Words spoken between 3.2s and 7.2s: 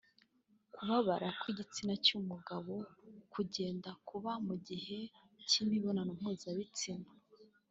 kugenda kuba mu gihe cy’imibonano mpuzabitsina